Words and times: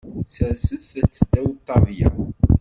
Serset-t 0.33 1.15
ddaw 1.21 1.47
ṭṭabla. 1.57 2.09